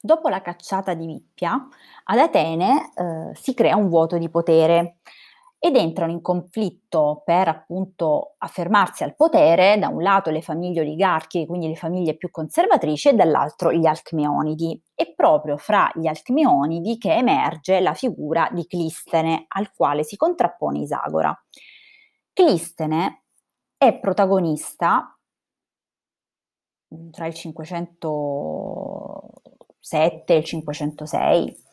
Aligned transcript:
Dopo 0.00 0.28
la 0.28 0.42
cacciata 0.42 0.94
di 0.94 1.06
Vippia, 1.06 1.60
ad 2.04 2.18
Atene 2.18 2.92
eh, 2.94 3.34
si 3.34 3.52
crea 3.52 3.74
un 3.74 3.88
vuoto 3.88 4.16
di 4.16 4.30
potere 4.30 4.98
ed 5.58 5.74
entrano 5.74 6.12
in 6.12 6.20
conflitto 6.20 7.22
per 7.24 7.48
appunto 7.48 8.36
affermarsi 8.38 9.02
al 9.02 9.16
potere, 9.16 9.76
da 9.76 9.88
un 9.88 10.00
lato 10.00 10.30
le 10.30 10.40
famiglie 10.40 10.82
oligarchiche, 10.82 11.46
quindi 11.46 11.66
le 11.66 11.74
famiglie 11.74 12.16
più 12.16 12.30
conservatrici, 12.30 13.08
e 13.08 13.14
dall'altro 13.14 13.72
gli 13.72 13.86
Alcmeonidi. 13.86 14.80
È 14.94 15.12
proprio 15.14 15.56
fra 15.56 15.90
gli 15.94 16.06
Alcmeonidi 16.06 16.96
che 16.96 17.14
emerge 17.14 17.80
la 17.80 17.94
figura 17.94 18.48
di 18.52 18.68
Clistene, 18.68 19.46
al 19.48 19.72
quale 19.72 20.04
si 20.04 20.16
contrappone 20.16 20.78
Isagora. 20.78 21.36
Clistene 22.32 23.24
è 23.76 23.98
protagonista 23.98 25.12
tra 27.10 27.26
il 27.26 27.34
507 29.80 30.34
e 30.34 30.36
il 30.36 30.44
506 30.44 31.64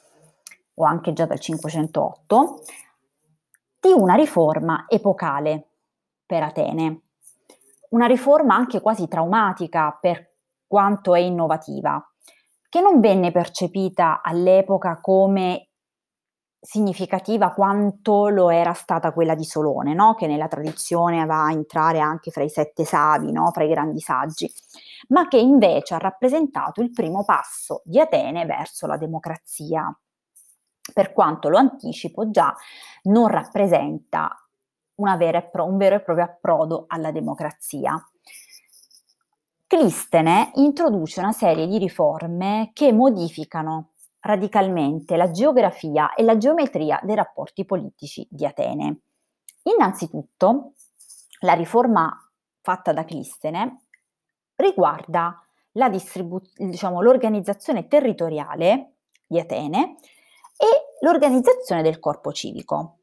o 0.75 0.85
anche 0.85 1.13
già 1.13 1.25
dal 1.25 1.39
508 1.39 2.63
di 3.79 3.91
una 3.91 4.15
riforma 4.15 4.85
epocale 4.87 5.67
per 6.25 6.43
Atene, 6.43 7.01
una 7.89 8.07
riforma 8.07 8.55
anche 8.55 8.81
quasi 8.81 9.07
traumatica 9.07 9.97
per 9.99 10.33
quanto 10.65 11.13
è 11.13 11.19
innovativa, 11.19 12.03
che 12.67 12.81
non 12.81 12.99
venne 12.99 13.31
percepita 13.31 14.21
all'epoca 14.23 14.99
come 14.99 15.69
significativa 16.59 17.51
quanto 17.51 18.27
lo 18.27 18.49
era 18.49 18.73
stata 18.73 19.13
quella 19.13 19.35
di 19.35 19.45
Solone, 19.45 19.93
no? 19.93 20.15
che 20.15 20.25
nella 20.25 20.47
tradizione 20.47 21.25
va 21.25 21.45
a 21.45 21.51
entrare 21.51 21.99
anche 21.99 22.31
fra 22.31 22.43
i 22.43 22.49
sette 22.49 22.83
savi, 22.83 23.31
no? 23.31 23.51
fra 23.51 23.63
i 23.63 23.69
grandi 23.69 23.99
saggi, 23.99 24.51
ma 25.09 25.27
che 25.27 25.37
invece 25.37 25.93
ha 25.93 25.99
rappresentato 25.99 26.81
il 26.81 26.91
primo 26.91 27.23
passo 27.23 27.81
di 27.83 27.99
Atene 27.99 28.45
verso 28.45 28.87
la 28.87 28.97
democrazia 28.97 29.95
per 30.93 31.13
quanto 31.13 31.49
lo 31.49 31.57
anticipo 31.57 32.29
già, 32.29 32.55
non 33.03 33.27
rappresenta 33.27 34.35
pro- 35.51 35.65
un 35.65 35.77
vero 35.77 35.95
e 35.95 36.01
proprio 36.01 36.25
approdo 36.25 36.85
alla 36.87 37.11
democrazia. 37.11 37.95
Clistene 39.67 40.51
introduce 40.55 41.19
una 41.19 41.31
serie 41.31 41.67
di 41.67 41.77
riforme 41.77 42.69
che 42.73 42.93
modificano 42.93 43.93
radicalmente 44.19 45.17
la 45.17 45.31
geografia 45.31 46.13
e 46.13 46.23
la 46.23 46.37
geometria 46.37 46.99
dei 47.03 47.15
rapporti 47.15 47.65
politici 47.65 48.25
di 48.29 48.45
Atene. 48.45 49.01
Innanzitutto, 49.63 50.73
la 51.39 51.53
riforma 51.53 52.11
fatta 52.61 52.93
da 52.93 53.03
Clistene 53.03 53.84
riguarda 54.55 55.39
distribu- 55.89 56.47
diciamo, 56.55 57.01
l'organizzazione 57.01 57.87
territoriale 57.87 58.93
di 59.27 59.39
Atene 59.39 59.97
e 60.57 61.01
l'organizzazione 61.01 61.81
del 61.81 61.99
corpo 61.99 62.31
civico. 62.31 62.99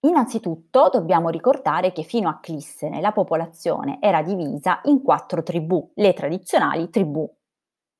Innanzitutto 0.00 0.90
dobbiamo 0.90 1.28
ricordare 1.28 1.92
che 1.92 2.02
fino 2.02 2.28
a 2.28 2.38
Clissene 2.38 3.00
la 3.00 3.12
popolazione 3.12 3.98
era 4.00 4.22
divisa 4.22 4.80
in 4.84 5.02
quattro 5.02 5.42
tribù, 5.42 5.90
le 5.94 6.12
tradizionali 6.14 6.88
tribù 6.88 7.28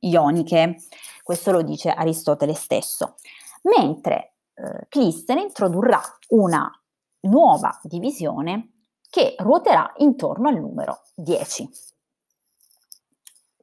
ioniche. 0.00 0.76
Questo 1.22 1.50
lo 1.50 1.62
dice 1.62 1.90
Aristotele 1.90 2.54
stesso. 2.54 3.16
Mentre 3.62 4.34
eh, 4.54 4.86
Clissene 4.88 5.42
introdurrà 5.42 6.00
una 6.28 6.70
nuova 7.22 7.78
divisione 7.82 8.77
che 9.10 9.34
ruoterà 9.38 9.92
intorno 9.96 10.48
al 10.48 10.58
numero 10.58 11.02
10. 11.14 11.68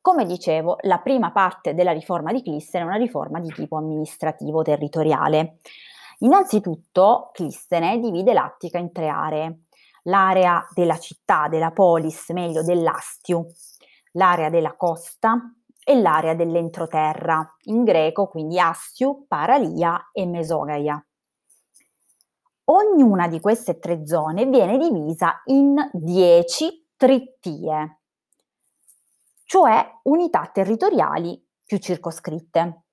Come 0.02 0.26
dicevo, 0.26 0.78
la 0.82 1.00
prima 1.00 1.32
parte 1.32 1.74
della 1.74 1.92
riforma 1.92 2.32
di 2.32 2.44
Clistene 2.44 2.84
è 2.84 2.88
una 2.88 2.98
riforma 2.98 3.40
di 3.40 3.50
tipo 3.50 3.76
amministrativo 3.78 4.62
territoriale. 4.62 5.60
Innanzitutto, 6.20 7.32
Clistene 7.34 8.00
divide 8.00 8.34
l'Attica 8.34 8.78
in 8.78 8.92
tre 8.92 9.08
aree. 9.08 9.62
L'area 10.04 10.64
della 10.74 11.00
città, 11.00 11.48
della 11.48 11.72
polis, 11.72 12.30
meglio 12.30 12.62
dell'Astiu, 12.62 13.48
l'area 14.12 14.50
della 14.50 14.76
costa 14.76 15.40
e 15.84 16.00
l'area 16.00 16.36
dell'entroterra, 16.36 17.56
in 17.64 17.84
greco 17.84 18.28
quindi 18.28 18.60
Astiu, 18.60 19.26
Paralia 19.28 20.10
e 20.12 20.26
Mesogaia. 20.26 21.04
Ognuna 22.68 23.28
di 23.28 23.40
queste 23.40 23.78
tre 23.78 24.08
zone 24.08 24.48
viene 24.48 24.80
divisa 24.80 25.42
in 25.46 25.76
dieci 25.94 26.88
trittie, 26.98 28.00
cioè 29.44 30.00
unità 30.04 30.50
territoriali 30.52 31.40
più 31.64 31.78
circoscritte. 31.78 32.84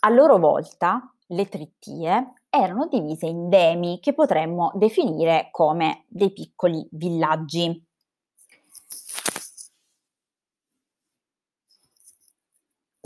A 0.00 0.08
loro 0.08 0.38
volta, 0.38 1.12
le 1.26 1.46
trittie 1.46 2.32
erano 2.48 2.86
divise 2.86 3.26
in 3.26 3.50
demi 3.50 4.00
che 4.00 4.14
potremmo 4.14 4.72
definire 4.74 5.48
come 5.50 6.04
dei 6.08 6.32
piccoli 6.32 6.88
villaggi. 6.92 7.86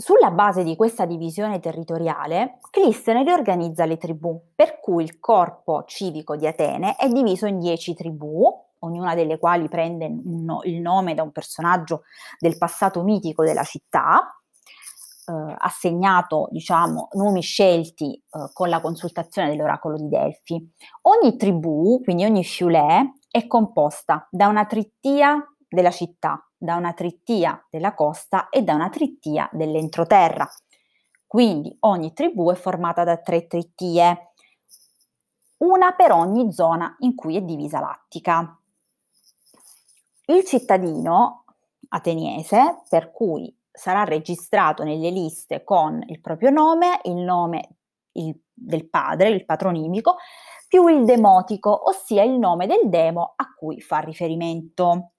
Sulla 0.03 0.31
base 0.31 0.65
di 0.65 0.75
questa 0.75 1.05
divisione 1.05 1.61
territoriale, 1.61 2.57
Clistene 2.71 3.23
riorganizza 3.23 3.85
le 3.85 3.95
tribù, 3.95 4.37
per 4.53 4.81
cui 4.81 5.01
il 5.01 5.17
corpo 5.17 5.85
civico 5.85 6.35
di 6.35 6.45
Atene 6.45 6.97
è 6.97 7.07
diviso 7.07 7.45
in 7.45 7.57
dieci 7.57 7.93
tribù, 7.93 8.43
ognuna 8.79 9.15
delle 9.15 9.39
quali 9.39 9.69
prende 9.69 10.07
il 10.07 10.81
nome 10.81 11.13
da 11.13 11.23
un 11.23 11.31
personaggio 11.31 12.01
del 12.37 12.57
passato 12.57 13.01
mitico 13.01 13.45
della 13.45 13.63
città, 13.63 14.37
eh, 15.25 15.55
assegnato, 15.57 16.49
diciamo, 16.51 17.07
nomi 17.13 17.39
scelti 17.39 18.13
eh, 18.13 18.49
con 18.51 18.67
la 18.67 18.81
consultazione 18.81 19.51
dell'oracolo 19.51 19.95
di 19.95 20.09
Delfi. 20.09 20.69
Ogni 21.03 21.37
tribù, 21.37 22.01
quindi 22.03 22.25
ogni 22.25 22.43
fiulè, 22.43 23.03
è 23.31 23.47
composta 23.47 24.27
da 24.29 24.47
una 24.47 24.65
trittia 24.65 25.41
della 25.65 25.91
città, 25.91 26.45
da 26.63 26.77
una 26.77 26.93
trittia 26.93 27.61
della 27.69 27.93
costa 27.93 28.47
e 28.47 28.61
da 28.61 28.73
una 28.73 28.89
trittia 28.89 29.49
dell'entroterra. 29.51 30.49
Quindi 31.27 31.75
ogni 31.81 32.13
tribù 32.13 32.49
è 32.51 32.55
formata 32.55 33.03
da 33.03 33.17
tre 33.17 33.47
trittie, 33.47 34.31
una 35.57 35.91
per 35.91 36.13
ogni 36.13 36.53
zona 36.53 36.95
in 36.99 37.15
cui 37.15 37.35
è 37.35 37.41
divisa 37.41 37.81
l'Attica. 37.81 38.57
Il 40.27 40.45
cittadino 40.45 41.43
ateniese, 41.89 42.83
per 42.87 43.11
cui 43.11 43.53
sarà 43.69 44.05
registrato 44.05 44.83
nelle 44.83 45.09
liste 45.09 45.65
con 45.65 46.01
il 46.07 46.21
proprio 46.21 46.49
nome, 46.49 47.01
il 47.03 47.15
nome 47.15 47.75
il, 48.13 48.39
del 48.53 48.87
padre, 48.87 49.29
il 49.29 49.43
patronimico, 49.43 50.15
più 50.69 50.87
il 50.87 51.03
demotico, 51.03 51.89
ossia 51.89 52.23
il 52.23 52.39
nome 52.39 52.67
del 52.67 52.87
demo 52.87 53.33
a 53.35 53.53
cui 53.53 53.81
fa 53.81 53.99
riferimento. 53.99 55.12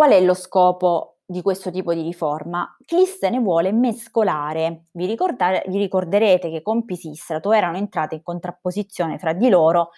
Qual 0.00 0.12
è 0.12 0.20
lo 0.22 0.32
scopo 0.32 1.18
di 1.26 1.42
questo 1.42 1.70
tipo 1.70 1.92
di 1.92 2.00
riforma, 2.00 2.74
Clistene 2.86 3.38
vuole 3.38 3.70
mescolare. 3.70 4.86
Vi, 4.92 5.04
vi, 5.04 5.78
ricorderete 5.78 6.48
che 6.48 6.62
con 6.62 6.86
Pisistrato 6.86 7.52
erano 7.52 7.76
entrate 7.76 8.14
in 8.14 8.22
contrapposizione 8.22 9.18
fra 9.18 9.34
di 9.34 9.50
loro 9.50 9.90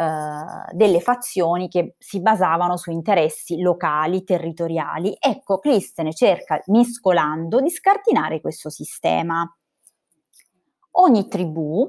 eh, 0.00 0.72
delle 0.72 1.00
fazioni 1.00 1.68
che 1.68 1.94
si 1.98 2.22
basavano 2.22 2.78
su 2.78 2.90
interessi 2.90 3.60
locali, 3.60 4.24
territoriali. 4.24 5.14
Ecco, 5.20 5.58
Clistene 5.58 6.14
cerca, 6.14 6.62
mescolando, 6.68 7.60
di 7.60 7.68
scardinare 7.68 8.40
questo 8.40 8.70
sistema. 8.70 9.46
Ogni 10.92 11.28
tribù 11.28 11.86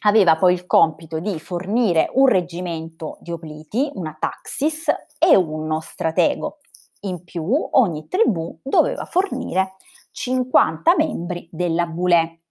aveva 0.00 0.36
poi 0.36 0.54
il 0.54 0.66
compito 0.66 1.20
di 1.20 1.38
fornire 1.38 2.10
un 2.14 2.26
reggimento 2.26 3.18
di 3.20 3.30
opliti, 3.30 3.88
una 3.94 4.16
taxis 4.18 4.86
e 5.16 5.36
uno 5.36 5.78
stratego, 5.80 6.58
in 7.02 7.24
più, 7.24 7.44
ogni 7.72 8.08
tribù 8.08 8.58
doveva 8.62 9.04
fornire 9.04 9.76
50 10.12 10.94
membri 10.96 11.48
della 11.50 11.86
Boulé. 11.86 12.42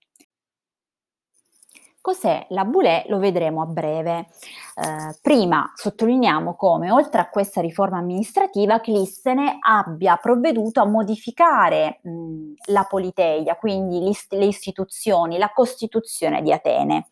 Cos'è 2.01 2.48
la 2.50 2.65
Boulé? 2.65 3.06
Lo 3.09 3.19
vedremo 3.19 3.62
a 3.62 3.68
breve. 3.68 4.30
Eh, 4.75 5.19
prima 5.21 5.71
sottolineiamo 5.75 6.56
come, 6.56 6.89
oltre 6.89 7.21
a 7.21 7.30
questa 7.30 7.62
riforma 7.62 8.00
amministrativa, 8.00 8.80
Clistene 8.80 9.59
abbia 9.59 10.18
provveduto 10.18 10.81
a 10.81 10.88
modificare 10.88 12.00
mh, 12.01 12.54
la 12.71 12.86
politeia, 12.89 13.56
quindi 13.56 14.00
l'ist- 14.00 14.33
le 14.33 14.45
istituzioni, 14.45 15.38
la 15.38 15.51
Costituzione 15.54 16.42
di 16.42 16.51
Atene. 16.51 17.12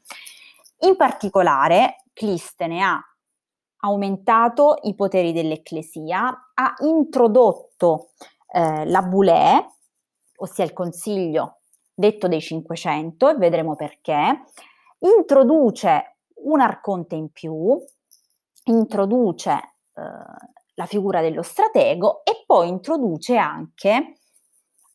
In 0.80 0.95
particolare, 0.95 2.06
Clistene 2.12 2.81
ha 2.81 3.00
aumentato 3.79 4.79
i 4.83 4.95
poteri 4.95 5.31
dell'Ecclesia, 5.31 6.51
ha 6.53 6.73
introdotto 6.79 8.11
eh, 8.51 8.85
la 8.85 9.01
Boulè, 9.01 9.65
ossia 10.37 10.63
il 10.63 10.73
Consiglio 10.73 11.59
detto 11.93 12.27
dei 12.27 12.41
500, 12.41 13.29
e 13.29 13.35
vedremo 13.35 13.75
perché, 13.75 14.43
introduce 14.99 16.17
un 16.45 16.61
arconte 16.61 17.15
in 17.15 17.31
più, 17.31 17.77
introduce 18.65 19.51
eh, 19.51 20.01
la 20.75 20.85
figura 20.85 21.21
dello 21.21 21.41
stratego 21.41 22.23
e 22.23 22.43
poi 22.45 22.69
introduce 22.69 23.35
anche 23.35 24.19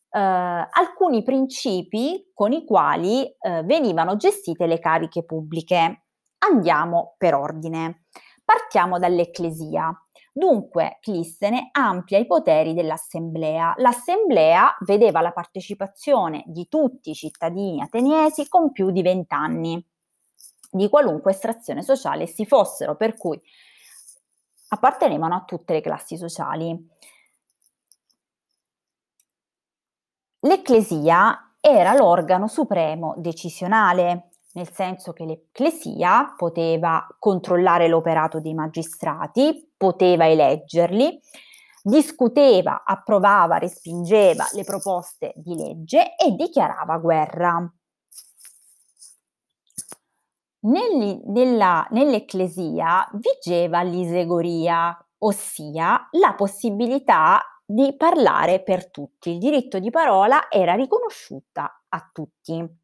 eh, 0.09 0.19
alcuni 0.19 1.23
principi 1.23 2.31
con 2.33 2.53
i 2.53 2.65
quali 2.65 3.23
eh, 3.23 3.61
venivano 3.63 4.15
gestite 4.15 4.65
le 4.65 4.79
cariche 4.79 5.23
pubbliche. 5.23 6.05
Andiamo 6.39 7.15
per 7.17 7.35
ordine. 7.35 8.05
Partiamo 8.45 8.99
dall'Ecclesia. 8.99 9.91
Dunque, 10.31 10.99
Clistene 11.01 11.69
amplia 11.71 12.19
i 12.19 12.27
poteri 12.27 12.75
dell'assemblea. 12.75 13.73
L'assemblea 13.77 14.77
vedeva 14.81 15.21
la 15.21 15.31
partecipazione 15.31 16.43
di 16.45 16.67
tutti 16.67 17.09
i 17.09 17.15
cittadini 17.15 17.81
ateniesi 17.81 18.47
con 18.47 18.71
più 18.71 18.91
di 18.91 19.01
20 19.01 19.33
anni, 19.33 19.87
di 20.69 20.89
qualunque 20.89 21.31
estrazione 21.31 21.81
sociale 21.81 22.27
si 22.27 22.45
fossero, 22.45 22.95
per 22.95 23.17
cui 23.17 23.41
appartenevano 24.67 25.35
a 25.35 25.43
tutte 25.43 25.73
le 25.73 25.81
classi 25.81 26.15
sociali. 26.15 26.89
L'Ecclesia 30.41 31.55
era 31.59 31.95
l'organo 31.95 32.47
supremo 32.47 33.15
decisionale, 33.17 34.34
nel 34.55 34.71
senso 34.71 35.11
che 35.13 35.25
l'Ecclesia 35.25 36.33
poteva 36.35 37.05
controllare 37.19 37.87
l'operato 37.87 38.39
dei 38.39 38.53
magistrati, 38.53 39.73
poteva 39.75 40.27
eleggerli, 40.27 41.19
discuteva, 41.81 42.83
approvava, 42.85 43.57
respingeva 43.57 44.45
le 44.53 44.63
proposte 44.63 45.33
di 45.35 45.55
legge 45.55 46.15
e 46.15 46.31
dichiarava 46.31 46.97
guerra. 46.97 47.73
Nelli, 50.61 51.21
nella, 51.25 51.85
nell'Ecclesia 51.91 53.07
vigeva 53.13 53.83
l'isegoria, 53.83 54.97
ossia 55.19 56.07
la 56.11 56.33
possibilità 56.33 57.41
di 57.65 57.93
parlare 57.97 58.63
per 58.63 58.89
tutti. 58.89 59.31
Il 59.31 59.39
diritto 59.39 59.79
di 59.79 59.89
parola 59.89 60.49
era 60.49 60.73
riconosciuta 60.73 61.83
a 61.89 62.09
tutti. 62.11 62.83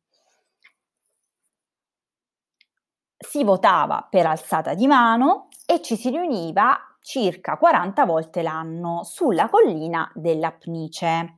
Si 3.24 3.44
votava 3.44 4.08
per 4.10 4.26
alzata 4.26 4.74
di 4.74 4.88
mano 4.88 5.48
e 5.66 5.82
ci 5.82 5.96
si 5.96 6.10
riuniva 6.10 6.78
circa 7.02 7.58
40 7.58 8.06
volte 8.06 8.42
l'anno 8.42 9.04
sulla 9.04 9.48
collina 9.48 10.12
dell'Apnice. 10.16 11.38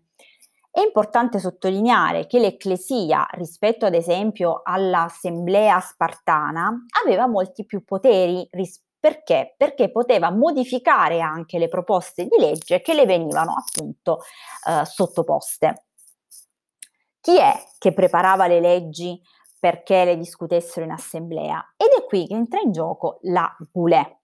È 0.71 0.79
importante 0.79 1.39
sottolineare 1.39 2.25
che 2.25 2.39
l'Ecclesia, 2.39 3.27
rispetto 3.31 3.85
ad 3.85 3.93
esempio 3.93 4.61
all'Assemblea 4.63 5.79
spartana, 5.79 6.85
aveva 7.03 7.27
molti 7.27 7.65
più 7.65 7.83
poteri 7.83 8.47
rispetto 8.51 8.91
perché? 9.03 9.53
Perché 9.57 9.91
poteva 9.91 10.31
modificare 10.31 11.19
anche 11.19 11.59
le 11.59 11.67
proposte 11.67 12.23
di 12.23 12.39
legge 12.39 12.79
che 12.79 12.93
le 12.93 13.05
venivano 13.05 13.53
appunto 13.53 14.21
eh, 14.65 14.85
sottoposte. 14.85 15.87
Chi 17.19 17.37
è 17.37 17.53
che 17.77 17.91
preparava 17.91 18.47
le 18.47 18.61
leggi 18.61 19.21
perché 19.63 20.03
le 20.03 20.17
discutessero 20.17 20.83
in 20.83 20.91
assemblea? 20.91 21.75
Ed 21.77 21.87
è 21.97 22.05
qui 22.05 22.27
che 22.27 22.33
entra 22.33 22.59
in 22.59 22.73
gioco 22.73 23.19
la 23.21 23.49
Boulé. 23.71 24.19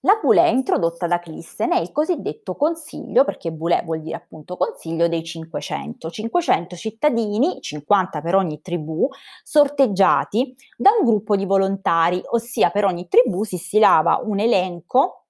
La 0.00 0.18
Boulé 0.20 0.50
introdotta 0.50 1.06
da 1.06 1.20
Clissen 1.20 1.70
è 1.70 1.78
il 1.78 1.92
cosiddetto 1.92 2.56
consiglio, 2.56 3.22
perché 3.22 3.52
Boulé 3.52 3.82
vuol 3.84 4.00
dire 4.00 4.16
appunto 4.16 4.56
consiglio 4.56 5.06
dei 5.06 5.22
500, 5.22 6.10
500 6.10 6.74
cittadini, 6.74 7.60
50 7.60 8.20
per 8.20 8.34
ogni 8.34 8.60
tribù, 8.60 9.08
sorteggiati 9.44 10.52
da 10.76 10.90
un 10.98 11.06
gruppo 11.06 11.36
di 11.36 11.44
volontari, 11.44 12.20
ossia 12.30 12.70
per 12.70 12.86
ogni 12.86 13.06
tribù 13.06 13.44
si 13.44 13.56
stilava 13.56 14.20
un 14.20 14.40
elenco 14.40 15.26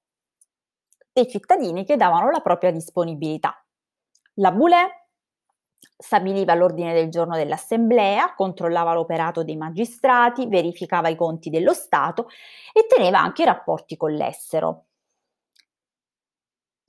dei 1.12 1.28
cittadini 1.28 1.84
che 1.84 1.98
davano 1.98 2.31
la 2.31 2.40
propria 2.40 2.70
disponibilità. 2.70 3.62
La 4.36 4.50
Boulé 4.50 5.00
stabiliva 5.97 6.55
l'ordine 6.55 6.93
del 6.93 7.11
giorno 7.11 7.37
dell'assemblea, 7.37 8.35
controllava 8.35 8.94
l'operato 8.94 9.44
dei 9.44 9.56
magistrati, 9.56 10.47
verificava 10.47 11.09
i 11.09 11.17
conti 11.17 11.50
dello 11.50 11.75
Stato 11.75 12.29
e 12.73 12.87
teneva 12.87 13.21
anche 13.21 13.43
i 13.43 13.47
rapporti 13.47 13.97
con 13.97 14.12
l'estero. 14.12 14.87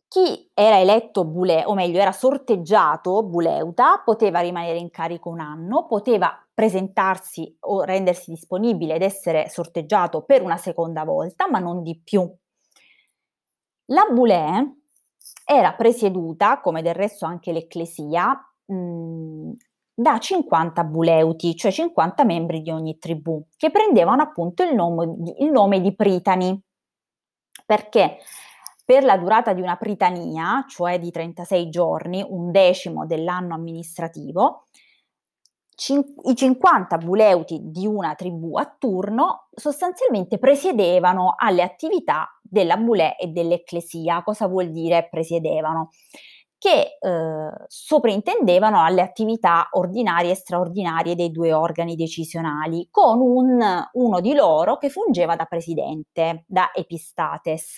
Chi 0.08 0.52
era 0.54 0.78
eletto 0.78 1.24
bule, 1.24 1.64
o 1.66 1.74
meglio 1.74 2.02
era 2.02 2.12
sorteggiato 2.12 3.24
buleuta, 3.24 4.02
poteva 4.04 4.42
rimanere 4.42 4.78
in 4.78 4.90
carico 4.90 5.30
un 5.30 5.40
anno, 5.40 5.86
poteva 5.86 6.38
presentarsi 6.54 7.56
o 7.62 7.84
rendersi 7.84 8.32
disponibile 8.32 8.96
ed 8.96 9.04
essere 9.04 9.48
sorteggiato 9.48 10.24
per 10.24 10.42
una 10.42 10.58
seconda 10.58 11.06
volta, 11.06 11.50
ma 11.50 11.60
non 11.60 11.82
di 11.82 11.98
più. 12.04 12.30
La 13.86 14.08
bulè 14.12 14.62
era 15.46 15.74
presieduta, 15.76 16.60
come 16.60 16.82
del 16.82 16.94
resto 16.94 17.26
anche 17.26 17.54
l'ecclesia, 17.54 18.50
Mhmm, 18.73 19.53
da 19.94 20.18
50 20.18 20.83
buleuti, 20.85 21.56
cioè 21.56 21.71
50 21.71 22.23
membri 22.23 22.62
di 22.62 22.71
ogni 22.71 22.97
tribù, 22.97 23.44
che 23.56 23.69
prendevano 23.69 24.21
appunto 24.21 24.63
il 24.63 24.73
nome, 24.73 25.15
il 25.38 25.51
nome 25.51 25.81
di 25.81 25.94
pritani, 25.95 26.59
perché 27.65 28.18
per 28.83 29.03
la 29.03 29.18
durata 29.18 29.53
di 29.53 29.62
una 29.62 29.77
pritania, 29.77 30.65
cioè 30.68 31.00
di 31.00 31.12
36 31.12 31.69
giorni, 31.69 32.25
un 32.27 32.51
decimo 32.51 33.06
dell'anno 33.06 33.53
amministrativo, 33.53 34.65
i 36.25 36.35
50 36.35 36.97
buleuti 36.97 37.59
di 37.63 37.88
una 37.88 38.13
tribù 38.13 38.57
a 38.57 38.75
turno 38.77 39.47
sostanzialmente 39.51 40.38
presiedevano 40.38 41.33
alle 41.35 41.63
attività 41.63 42.27
della 42.41 42.77
bulè 42.77 43.15
e 43.19 43.27
dell'ecclesia. 43.27 44.21
Cosa 44.21 44.47
vuol 44.47 44.69
dire 44.69 45.07
presiedevano? 45.09 45.89
Che 46.62 47.00
eh, 47.00 47.52
soprintendevano 47.66 48.84
alle 48.84 49.02
attività 49.02 49.69
ordinarie 49.72 50.30
e 50.30 50.36
straordinarie 50.36 51.16
dei 51.16 51.31
due 51.31 51.54
organi 51.54 51.96
decisionali, 51.96 52.88
con 52.92 53.19
un, 53.19 53.84
uno 53.94 54.19
di 54.19 54.36
loro 54.36 54.78
che 54.78 54.92
fungeva 54.92 55.36
da 55.36 55.46
presidente, 55.46 56.44
da 56.46 56.69
epistates. 56.72 57.78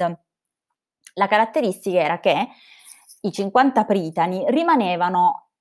La 1.13 1.27
caratteristica 1.27 1.97
era 1.97 2.19
che 2.19 2.45
i 3.21 3.31
50 3.31 3.85
pritani 3.85 4.43
rimanevano 4.49 5.51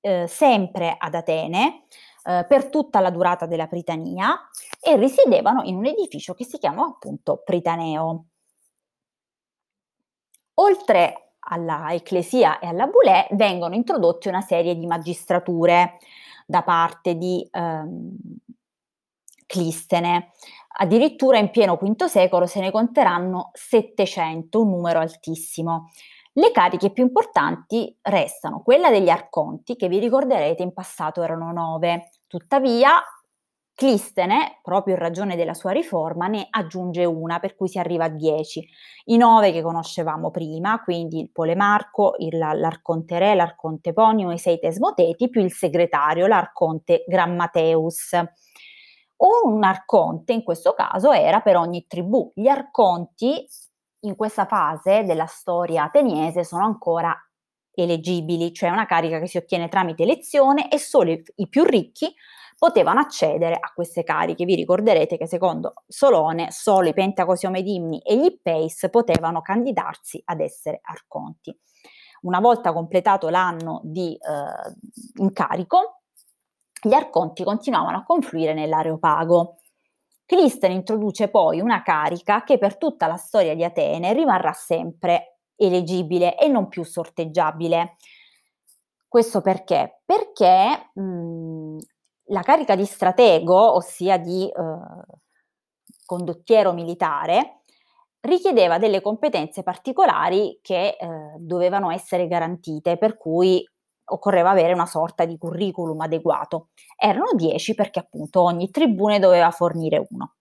eh, 0.00 0.26
sempre 0.26 0.94
ad 0.98 1.14
Atene 1.14 1.84
eh, 2.24 2.44
per 2.46 2.68
tutta 2.68 3.00
la 3.00 3.08
durata 3.08 3.46
della 3.46 3.66
pritania 3.66 4.38
e 4.78 4.94
risiedevano 4.98 5.62
in 5.62 5.76
un 5.76 5.86
edificio 5.86 6.34
che 6.34 6.44
si 6.44 6.58
chiama 6.58 6.84
appunto 6.84 7.40
Pritaneo. 7.42 8.26
Oltre 10.60 11.27
alla 11.48 11.92
Ecclesia 11.92 12.58
e 12.58 12.66
alla 12.66 12.86
Boulè 12.86 13.28
vengono 13.32 13.74
introdotte 13.74 14.28
una 14.28 14.40
serie 14.40 14.76
di 14.76 14.86
magistrature 14.86 15.98
da 16.46 16.62
parte 16.62 17.16
di 17.16 17.46
ehm, 17.50 18.16
Clistene. 19.46 20.32
Addirittura 20.80 21.38
in 21.38 21.50
pieno 21.50 21.76
V 21.76 22.04
secolo 22.04 22.46
se 22.46 22.60
ne 22.60 22.70
conteranno 22.70 23.50
700, 23.54 24.60
un 24.60 24.68
numero 24.68 25.00
altissimo. 25.00 25.90
Le 26.32 26.52
cariche 26.52 26.90
più 26.90 27.02
importanti 27.02 27.96
restano 28.02 28.62
quella 28.62 28.90
degli 28.90 29.08
arconti, 29.08 29.74
che 29.74 29.88
vi 29.88 29.98
ricorderete 29.98 30.62
in 30.62 30.72
passato 30.72 31.22
erano 31.22 31.50
nove. 31.50 32.10
Tuttavia, 32.28 33.02
Clistene, 33.78 34.58
proprio 34.60 34.94
in 34.94 35.00
ragione 35.00 35.36
della 35.36 35.54
sua 35.54 35.70
riforma, 35.70 36.26
ne 36.26 36.48
aggiunge 36.50 37.04
una, 37.04 37.38
per 37.38 37.54
cui 37.54 37.68
si 37.68 37.78
arriva 37.78 38.06
a 38.06 38.08
10. 38.08 38.68
I 39.04 39.16
nove 39.16 39.52
che 39.52 39.62
conoscevamo 39.62 40.32
prima, 40.32 40.82
quindi 40.82 41.20
il 41.20 41.30
Polemarco, 41.30 42.16
il, 42.18 42.36
l'Arconte 42.36 43.20
Re, 43.20 43.36
l'Arconte 43.36 43.92
Ponio, 43.92 44.32
i 44.32 44.38
sei 44.38 44.58
Tesmoteti, 44.58 45.28
più 45.28 45.44
il 45.44 45.52
segretario, 45.52 46.26
l'Arconte 46.26 47.04
Grammateus. 47.06 48.20
Un 49.18 49.62
arconte 49.62 50.32
in 50.32 50.42
questo 50.42 50.74
caso 50.74 51.12
era 51.12 51.38
per 51.40 51.54
ogni 51.54 51.86
tribù. 51.86 52.32
Gli 52.34 52.48
arconti 52.48 53.46
in 54.00 54.16
questa 54.16 54.46
fase 54.46 55.04
della 55.04 55.26
storia 55.26 55.84
ateniese 55.84 56.42
sono 56.42 56.64
ancora 56.64 57.16
eleggibili, 57.70 58.52
cioè 58.52 58.70
una 58.70 58.86
carica 58.86 59.20
che 59.20 59.28
si 59.28 59.36
ottiene 59.36 59.68
tramite 59.68 60.02
elezione 60.02 60.68
e 60.68 60.78
solo 60.78 61.12
i, 61.12 61.48
più 61.48 61.62
ricchi 61.62 62.12
potevano 62.58 62.98
accedere 62.98 63.54
a 63.54 63.72
queste 63.72 64.02
cariche. 64.02 64.44
Vi 64.44 64.56
ricorderete 64.56 65.16
che 65.16 65.28
secondo 65.28 65.74
Solone 65.86 66.50
solo 66.50 66.88
i 66.88 66.92
Pentacosiomedimni 66.92 68.00
e 68.00 68.18
gli 68.18 68.24
Ippeis 68.24 68.88
potevano 68.90 69.40
candidarsi 69.40 70.20
ad 70.24 70.40
essere 70.40 70.80
arconti. 70.82 71.56
Una 72.22 72.40
volta 72.40 72.72
completato 72.72 73.28
l'anno 73.28 73.80
di 73.84 74.12
eh, 74.14 75.20
incarico, 75.22 76.00
gli 76.82 76.92
arconti 76.92 77.44
continuavano 77.44 77.98
a 77.98 78.04
confluire 78.04 78.54
nell'Areopago. 78.54 79.58
Clisten 80.26 80.72
introduce 80.72 81.28
poi 81.28 81.60
una 81.60 81.82
carica 81.82 82.42
che 82.42 82.58
per 82.58 82.76
tutta 82.76 83.06
la 83.06 83.16
storia 83.16 83.54
di 83.54 83.62
Atene 83.62 84.12
rimarrà 84.12 84.52
sempre 84.52 85.38
eleggibile 85.54 86.36
e 86.36 86.48
non 86.48 86.66
più 86.68 86.82
sorteggiabile. 86.82 87.96
Questo 89.06 89.40
perché? 89.40 90.02
Perché 90.04 90.90
mh, 90.92 91.78
la 92.28 92.42
carica 92.42 92.74
di 92.74 92.84
stratego, 92.84 93.74
ossia 93.74 94.18
di 94.18 94.48
eh, 94.48 94.52
condottiero 96.04 96.72
militare, 96.72 97.62
richiedeva 98.20 98.78
delle 98.78 99.00
competenze 99.00 99.62
particolari 99.62 100.58
che 100.62 100.96
eh, 100.98 101.08
dovevano 101.36 101.90
essere 101.90 102.26
garantite, 102.26 102.96
per 102.98 103.16
cui 103.16 103.66
occorreva 104.10 104.50
avere 104.50 104.72
una 104.72 104.86
sorta 104.86 105.24
di 105.24 105.36
curriculum 105.36 106.00
adeguato. 106.00 106.68
Erano 106.96 107.32
10 107.34 107.74
perché 107.74 108.00
appunto 108.00 108.42
ogni 108.42 108.70
tribune 108.70 109.18
doveva 109.18 109.50
fornire 109.50 110.06
uno. 110.08 110.34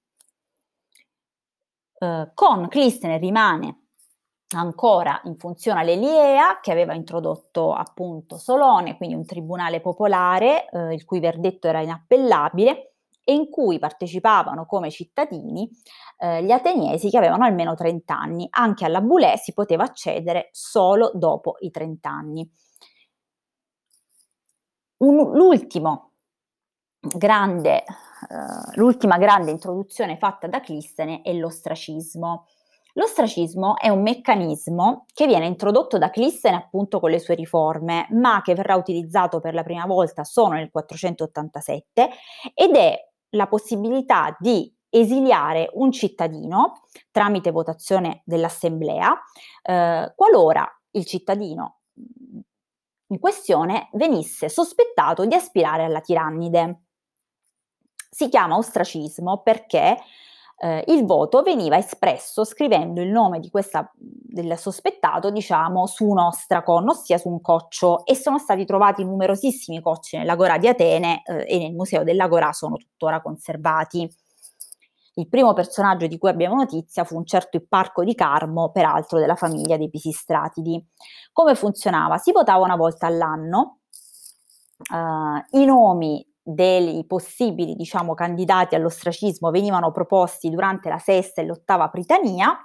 Eh, 1.99 2.31
con 2.33 2.67
Clistene 2.67 3.17
rimane 3.17 3.86
ancora 4.55 5.19
in 5.25 5.35
funzione 5.35 5.83
l'Eliea 5.83 6.59
che 6.61 6.71
aveva 6.71 6.93
introdotto 6.93 7.73
appunto 7.73 8.37
Solone, 8.37 8.95
quindi 8.95 9.15
un 9.15 9.25
tribunale 9.25 9.81
popolare 9.81 10.69
eh, 10.69 10.93
il 10.93 11.03
cui 11.03 11.19
verdetto 11.19 11.67
era 11.67 11.81
inappellabile 11.81 12.93
e 13.23 13.33
in 13.33 13.49
cui 13.49 13.77
partecipavano 13.77 14.65
come 14.65 14.89
cittadini 14.89 15.69
eh, 16.17 16.43
gli 16.43 16.51
ateniesi 16.51 17.09
che 17.09 17.17
avevano 17.17 17.43
almeno 17.43 17.75
30 17.75 18.17
anni. 18.17 18.47
Anche 18.49 18.85
alla 18.85 19.01
Boulé 19.01 19.35
si 19.37 19.53
poteva 19.53 19.83
accedere 19.83 20.47
solo 20.53 21.11
dopo 21.13 21.55
i 21.59 21.69
30 21.69 22.09
anni. 22.09 22.49
Un, 24.99 25.35
l'ultimo 25.35 26.13
grande, 26.99 27.83
eh, 27.83 28.75
l'ultima 28.75 29.17
grande 29.17 29.51
introduzione 29.51 30.17
fatta 30.17 30.47
da 30.47 30.61
Clistene 30.61 31.21
è 31.21 31.33
l'ostracismo. 31.33 32.47
L'ostracismo 32.97 33.77
è 33.77 33.89
un 33.89 34.01
meccanismo 34.01 35.05
che 35.13 35.27
viene 35.27 35.45
introdotto 35.45 35.99
da 35.99 36.09
Clistene 36.09 36.57
appunto 36.57 36.99
con 36.99 37.11
le 37.11 37.19
sue 37.19 37.35
riforme, 37.35 38.07
ma 38.11 38.41
che 38.41 38.55
verrà 38.55 38.75
utilizzato 38.75 39.39
per 39.39 39.53
la 39.53 39.61
prima 39.61 39.85
volta 39.85 40.23
solo 40.23 40.55
nel 40.55 40.71
487 40.71 42.09
ed 42.55 42.75
è 42.75 42.97
la 43.31 43.47
possibilità 43.47 44.35
di 44.39 44.75
esiliare 44.89 45.69
un 45.73 45.91
cittadino 45.91 46.85
tramite 47.11 47.51
votazione 47.51 48.23
dell'assemblea 48.25 49.15
eh, 49.61 50.13
qualora 50.15 50.67
il 50.91 51.05
cittadino 51.05 51.81
in 53.09 53.19
questione 53.19 53.89
venisse 53.93 54.49
sospettato 54.49 55.25
di 55.25 55.35
aspirare 55.35 55.83
alla 55.83 56.01
tirannide. 56.01 56.81
Si 58.09 58.27
chiama 58.27 58.57
ostracismo 58.57 59.43
perché 59.43 59.97
eh, 60.59 60.83
il 60.87 61.05
voto 61.05 61.43
veniva 61.43 61.77
espresso 61.77 62.43
scrivendo 62.43 63.01
il 63.01 63.09
nome 63.09 63.39
questa, 63.51 63.91
del 63.95 64.57
sospettato, 64.57 65.29
diciamo, 65.29 65.85
su 65.85 66.05
un 66.05 66.19
ostracon, 66.19 66.89
ossia 66.89 67.17
su 67.17 67.29
un 67.29 67.41
coccio, 67.41 68.05
e 68.05 68.15
sono 68.15 68.39
stati 68.39 68.65
trovati 68.65 69.03
numerosissimi 69.03 69.81
cocci 69.81 70.17
nell'Agora 70.17 70.57
di 70.57 70.67
Atene 70.67 71.21
eh, 71.25 71.45
e 71.47 71.57
nel 71.59 71.73
Museo 71.73 72.03
dell'Agora 72.03 72.51
sono 72.53 72.77
tuttora 72.77 73.21
conservati. 73.21 74.09
Il 75.15 75.27
primo 75.29 75.53
personaggio 75.53 76.05
di 76.05 76.17
cui 76.17 76.29
abbiamo 76.29 76.55
notizia 76.55 77.03
fu 77.03 77.15
un 77.17 77.25
certo 77.25 77.57
Ipparco 77.57 78.03
di 78.03 78.13
Carmo, 78.13 78.69
peraltro 78.71 79.19
della 79.19 79.35
famiglia 79.35 79.77
dei 79.77 79.89
Pisistratidi. 79.89 80.83
Come 81.31 81.55
funzionava? 81.55 82.17
Si 82.17 82.31
votava 82.31 82.63
una 82.63 82.75
volta 82.75 83.07
all'anno, 83.07 83.79
uh, 84.91 85.57
i 85.57 85.65
nomi 85.65 86.26
dei 86.49 87.03
possibili 87.05 87.75
diciamo, 87.75 88.13
candidati 88.13 88.75
all'ostracismo 88.75 89.51
venivano 89.51 89.91
proposti 89.91 90.49
durante 90.49 90.87
la 90.87 90.97
sesta 90.97 91.41
e 91.41 91.45
l'ottava 91.45 91.89
Pritania 91.89 92.57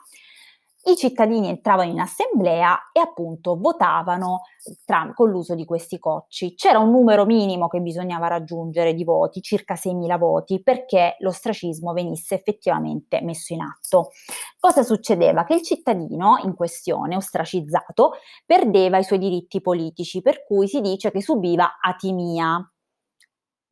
i 0.84 0.96
cittadini 0.96 1.48
entravano 1.48 1.90
in 1.90 2.00
assemblea 2.00 2.90
e 2.90 2.98
appunto 2.98 3.56
votavano 3.56 4.42
tra, 4.84 5.12
con 5.14 5.30
l'uso 5.30 5.54
di 5.54 5.64
questi 5.64 5.98
cocci. 6.00 6.54
C'era 6.56 6.80
un 6.80 6.90
numero 6.90 7.24
minimo 7.24 7.68
che 7.68 7.80
bisognava 7.80 8.26
raggiungere 8.26 8.92
di 8.92 9.04
voti, 9.04 9.42
circa 9.42 9.74
6.000 9.74 10.18
voti, 10.18 10.60
perché 10.60 11.14
l'ostracismo 11.20 11.92
venisse 11.92 12.34
effettivamente 12.34 13.20
messo 13.22 13.52
in 13.52 13.60
atto. 13.60 14.10
Cosa 14.58 14.82
succedeva? 14.82 15.44
Che 15.44 15.54
il 15.54 15.62
cittadino 15.62 16.40
in 16.42 16.56
questione, 16.56 17.14
ostracizzato, 17.14 18.14
perdeva 18.44 18.98
i 18.98 19.04
suoi 19.04 19.20
diritti 19.20 19.60
politici, 19.60 20.20
per 20.20 20.44
cui 20.44 20.66
si 20.66 20.80
dice 20.80 21.12
che 21.12 21.22
subiva 21.22 21.78
atimia. 21.80 22.71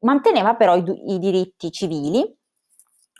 Manteneva 0.00 0.54
però 0.54 0.76
i, 0.76 1.14
i 1.14 1.18
diritti 1.18 1.70
civili, 1.70 2.36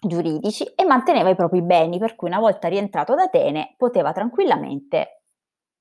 giuridici 0.00 0.64
e 0.64 0.84
manteneva 0.84 1.28
i 1.28 1.36
propri 1.36 1.62
beni, 1.62 1.98
per 1.98 2.16
cui 2.16 2.28
una 2.28 2.38
volta 2.38 2.68
rientrato 2.68 3.12
ad 3.12 3.18
Atene 3.18 3.74
poteva 3.76 4.12
tranquillamente 4.12 5.22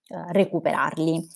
eh, 0.08 0.32
recuperarli. 0.32 1.28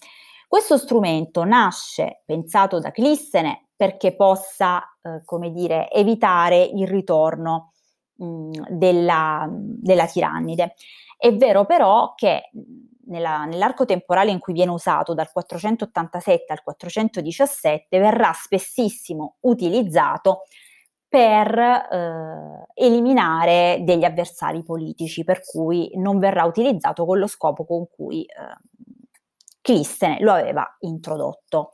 Questo 0.48 0.77
strumento 0.77 1.43
nasce 1.46 2.22
pensato 2.25 2.79
da 2.79 2.91
Clissene 2.91 3.70
perché 3.75 4.15
possa, 4.15 4.82
eh, 5.01 5.24
come 5.25 5.51
dire, 5.51 5.89
evitare 5.89 6.62
il 6.62 6.88
ritorno 6.88 7.72
mh, 8.15 8.70
della, 8.70 9.48
della, 9.50 10.05
tirannide. 10.05 10.75
È 11.17 11.34
vero 11.36 11.65
però 11.65 12.13
che 12.15 12.50
nella, 13.05 13.45
nell'arco 13.45 13.86
temporale 13.86 14.31
in 14.31 14.39
cui 14.39 14.53
viene 14.53 14.72
usato 14.72 15.13
dal 15.13 15.31
487 15.31 16.51
al 16.53 16.63
417 16.63 18.00
verrà 18.00 18.31
spessissimo 18.33 19.38
utilizzato 19.41 20.43
per 21.07 21.57
eh, 21.60 22.65
eliminare 22.74 23.81
degli 23.83 24.03
avversari 24.03 24.63
politici, 24.63 25.24
per 25.24 25.41
cui 25.45 25.91
non 25.95 26.17
verrà 26.17 26.43
utilizzato 26.43 27.05
con 27.05 27.19
lo 27.19 27.27
scopo 27.27 27.65
con 27.65 27.88
cui 27.88 28.24
eh, 28.24 28.31
Clistene 29.62 30.19
lo 30.22 30.31
aveva 30.31 30.65
introdotto. 30.79 31.72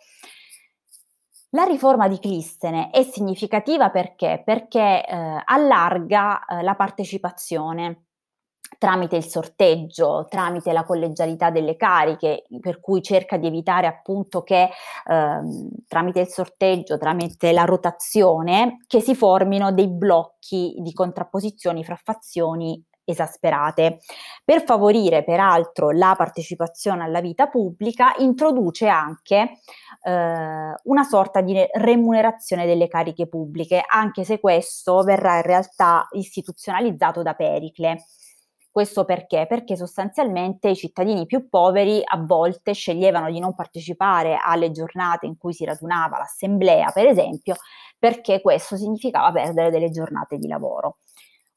La 1.52 1.64
riforma 1.64 2.08
di 2.08 2.20
Clistene 2.20 2.90
è 2.92 3.02
significativa 3.04 3.90
perché? 3.90 4.42
Perché 4.44 5.06
eh, 5.06 5.42
allarga 5.46 6.46
eh, 6.46 6.62
la 6.62 6.76
partecipazione 6.76 8.09
tramite 8.80 9.18
il 9.18 9.26
sorteggio, 9.26 10.26
tramite 10.30 10.72
la 10.72 10.86
collegialità 10.86 11.52
delle 11.52 11.76
cariche, 11.76 12.46
per 12.62 12.80
cui 12.80 13.04
cerca 13.04 13.38
di 13.38 13.46
evitare 13.46 13.86
appunto 13.86 14.42
che 14.42 14.70
ehm, 15.06 15.70
tramite 15.88 16.22
il 16.22 16.30
sorteggio, 16.30 16.98
tramite 16.98 17.52
la 17.52 17.66
rotazione, 17.66 18.78
che 18.88 19.02
si 19.02 19.14
formino 19.16 19.74
dei 19.74 19.90
blocchi 19.90 20.76
di 20.80 20.94
contrapposizioni 20.94 21.84
fra 21.84 22.00
fazioni 22.02 22.82
esasperate. 23.04 24.00
Per 24.46 24.64
favorire 24.64 25.24
peraltro 25.24 25.92
la 25.92 26.14
partecipazione 26.18 27.04
alla 27.04 27.22
vita 27.22 27.48
pubblica, 27.48 28.14
introduce 28.20 28.88
anche 28.88 29.60
eh, 30.04 30.74
una 30.84 31.04
sorta 31.04 31.42
di 31.42 31.60
remunerazione 31.74 32.66
delle 32.66 32.88
cariche 32.88 33.28
pubbliche, 33.28 33.84
anche 33.86 34.24
se 34.24 34.40
questo 34.40 35.02
verrà 35.04 35.38
in 35.38 35.44
realtà 35.44 36.08
istituzionalizzato 36.12 37.22
da 37.24 37.34
Pericle. 37.34 38.06
Questo 38.80 39.04
perché? 39.04 39.46
Perché 39.46 39.76
sostanzialmente 39.76 40.70
i 40.70 40.76
cittadini 40.78 41.26
più 41.26 41.50
poveri 41.50 42.02
a 42.02 42.16
volte 42.16 42.72
sceglievano 42.72 43.30
di 43.30 43.38
non 43.38 43.54
partecipare 43.54 44.40
alle 44.42 44.72
giornate 44.72 45.26
in 45.26 45.36
cui 45.38 45.52
si 45.52 45.66
radunava 45.66 46.18
l'assemblea, 46.18 46.90
per 46.92 47.08
esempio, 47.08 47.56
perché 47.98 48.40
questo 48.40 48.78
significava 48.78 49.34
perdere 49.34 49.70
delle 49.70 49.90
giornate 49.90 50.38
di 50.38 50.48
lavoro. 50.48 51.00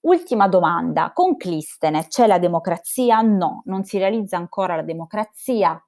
Ultima 0.01 0.49
domanda, 0.49 1.13
con 1.15 1.37
Clistene 1.37 2.09
c'è 2.09 2.27
la 2.27 2.41
democrazia? 2.41 3.21
No, 3.21 3.63
non 3.67 3.85
si 3.85 3.99
realizza 3.99 4.37
ancora 4.37 4.75
la 4.75 4.83
democrazia 4.83 5.81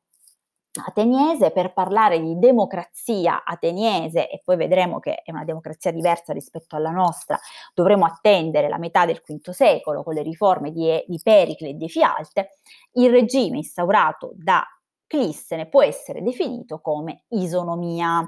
ateniese 0.87 1.51
per 1.51 1.73
parlare 1.73 2.21
di 2.21 2.39
democrazia 2.39 3.45
ateniese 3.45 4.29
e 4.29 4.41
poi 4.45 4.57
vedremo 4.57 4.99
che 4.99 5.23
è 5.23 5.31
una 5.31 5.45
democrazia 5.45 5.93
diversa 5.93 6.33
rispetto 6.33 6.77
alla 6.77 6.91
nostra, 6.91 7.39
dovremo 7.73 8.05
attendere 8.05 8.69
la 8.69 8.79
metà 8.79 9.07
del 9.07 9.23
V 9.25 9.51
secolo 9.51 10.03
con 10.03 10.15
le 10.15 10.23
riforme 10.23 10.73
di, 10.73 11.03
di 11.07 11.21
Pericle 11.23 11.71
e 11.71 11.75
di 11.75 11.89
Fialte, 11.89 12.59
il 12.93 13.11
regime 13.11 13.59
instaurato 13.59 14.33
da 14.35 14.65
Clissene 15.07 15.69
può 15.69 15.83
essere 15.83 16.23
definito 16.23 16.81
come 16.81 17.25
isonomia. 17.29 18.25